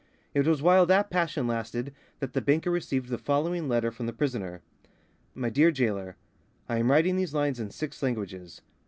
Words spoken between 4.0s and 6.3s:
the prisoner: "My dear gaoler,